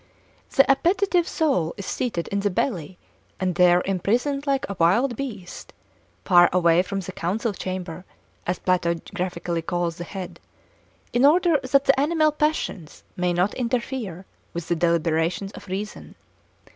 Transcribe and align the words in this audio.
The 0.55 0.67
appetitive 0.67 1.27
soul 1.27 1.75
is 1.77 1.85
seated 1.85 2.27
in 2.29 2.39
the 2.39 2.49
belly, 2.49 2.97
and 3.39 3.53
there 3.53 3.83
imprisoned 3.85 4.47
like 4.47 4.65
a 4.67 4.75
wild 4.79 5.15
beast, 5.15 5.73
far 6.25 6.49
away 6.51 6.81
from 6.81 7.01
the 7.01 7.11
council 7.11 7.53
chamber, 7.53 8.03
as 8.47 8.57
Plato 8.57 8.95
graphically 9.13 9.61
calls 9.61 9.97
the 9.97 10.03
head, 10.03 10.39
in 11.13 11.23
order 11.23 11.59
that 11.59 11.85
the 11.85 11.99
animal 11.99 12.31
passions 12.31 13.03
may 13.15 13.31
not 13.31 13.53
interfere 13.53 14.25
with 14.53 14.69
the 14.69 14.75
deliberations 14.75 15.51
of 15.51 15.67
reason. 15.67 16.15